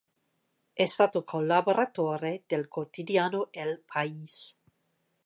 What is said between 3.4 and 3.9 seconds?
El